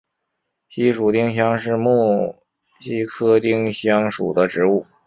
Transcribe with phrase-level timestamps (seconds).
[0.67, 2.35] 西蜀丁香是木
[2.79, 4.83] 犀科丁香属的植物。